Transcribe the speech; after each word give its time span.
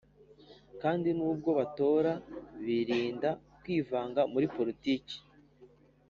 kandi 0.81 1.09
nubwo 1.17 1.49
batora 1.59 2.11
birinda 2.65 3.29
kwivanga 3.61 4.21
muri 4.33 4.45
politiki. 4.55 5.17